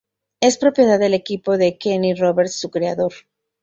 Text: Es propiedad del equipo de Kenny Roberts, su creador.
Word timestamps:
Es 0.39 0.57
propiedad 0.57 0.97
del 0.97 1.13
equipo 1.13 1.59
de 1.59 1.77
Kenny 1.77 2.15
Roberts, 2.15 2.55
su 2.59 2.71
creador. 2.71 3.13